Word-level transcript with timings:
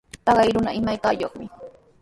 Taqay 0.25 0.49
runa 0.55 0.71
imaykayuqmi. 0.79 1.45